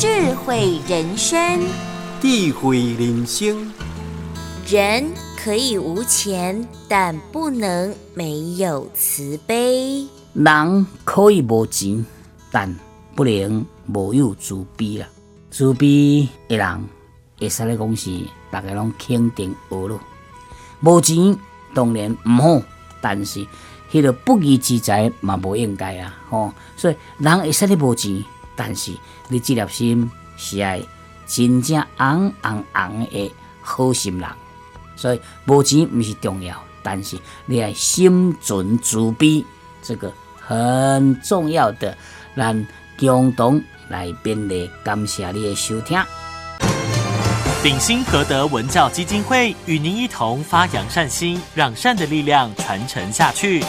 [0.00, 1.60] 智慧人生，
[2.20, 3.68] 智慧人生。
[4.68, 12.06] 人可以无钱，但不能没有慈悲；人可以无钱，
[12.52, 12.72] 但
[13.16, 15.08] 不能没有慈悲啦。
[15.50, 16.84] 慈悲的人，
[17.40, 18.20] 会使咧讲是
[18.52, 19.98] 大家拢肯定学咯。
[20.80, 21.36] 无钱
[21.74, 22.62] 当然毋好，
[23.00, 23.44] 但是
[23.90, 26.16] 迄个不义之财嘛无应该啊！
[26.30, 28.22] 吼，所以人会使咧无钱，
[28.58, 28.92] 但是
[29.28, 30.82] 你这粒心是爱
[31.28, 34.28] 真正红红红的好心人。
[34.96, 37.16] 所以无钱毋是重要，但是
[37.46, 39.44] 你爱心存慈悲，
[39.80, 41.96] 这个很重要的。
[42.36, 42.66] 咱
[42.98, 45.96] 共同来勉励，感谢你的收听。
[47.62, 53.64] 鼎新和德文教基金会与您一同发扬善心，让善的力量传承下去。